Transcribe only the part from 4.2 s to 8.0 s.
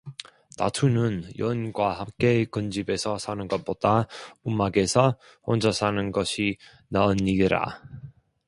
움막에서 혼자 사는 것이 나으니라